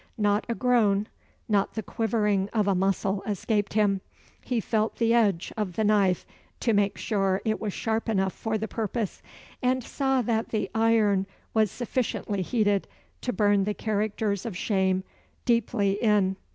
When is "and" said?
9.61-9.83